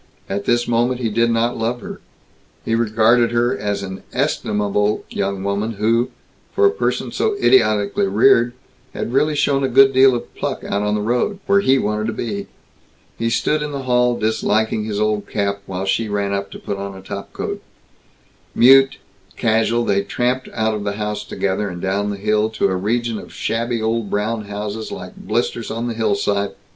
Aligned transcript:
At 0.27 0.45
this 0.45 0.67
moment 0.67 0.99
he 0.99 1.09
did 1.09 1.29
not 1.29 1.59
love 1.59 1.79
her. 1.81 2.01
He 2.65 2.73
regarded 2.73 3.29
her 3.33 3.55
as 3.55 3.83
an 3.83 4.01
estimable 4.13 5.03
young 5.11 5.43
woman 5.43 5.73
who, 5.73 6.09
for 6.55 6.65
a 6.65 6.71
person 6.71 7.11
so 7.11 7.35
idiotically 7.37 8.07
reared, 8.07 8.53
had 8.95 9.13
really 9.13 9.35
shown 9.35 9.63
a 9.63 9.67
good 9.69 9.93
deal 9.93 10.15
of 10.15 10.33
pluck 10.33 10.63
out 10.63 10.81
on 10.81 10.95
the 10.95 11.01
road 11.03 11.37
where 11.45 11.59
he 11.59 11.77
wanted 11.77 12.07
to 12.07 12.13
be. 12.13 12.47
He 13.19 13.29
stood 13.29 13.61
in 13.61 13.73
the 13.73 13.83
hall 13.83 14.17
disliking 14.17 14.85
his 14.85 14.99
old 14.99 15.27
cap 15.29 15.61
while 15.67 15.85
she 15.85 16.09
ran 16.09 16.33
up 16.33 16.49
to 16.53 16.57
put 16.57 16.77
on 16.79 16.95
a 16.97 17.01
top 17.03 17.31
coat. 17.31 17.61
Mute, 18.55 18.97
casual, 19.37 19.85
they 19.85 20.01
tramped 20.01 20.49
out 20.55 20.73
of 20.73 20.83
the 20.83 20.93
house 20.93 21.23
together, 21.23 21.69
and 21.69 21.79
down 21.79 22.09
the 22.09 22.17
hill 22.17 22.49
to 22.49 22.69
a 22.69 22.75
region 22.75 23.19
of 23.19 23.31
shabby 23.31 23.79
old 23.83 24.09
brown 24.09 24.45
houses 24.45 24.91
like 24.91 25.15
blisters 25.15 25.69
on 25.69 25.85
the 25.85 25.93
hillside. 25.93 26.55